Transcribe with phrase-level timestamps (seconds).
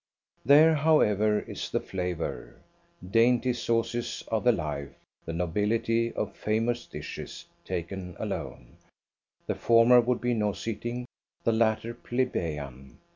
[0.43, 2.55] There, however, is the flavour.
[3.07, 8.77] Dainty sauces are the life, the nobility, of famous dishes; taken alone,
[9.45, 11.05] the former would be nauseating,
[11.43, 12.97] the latter plebeian.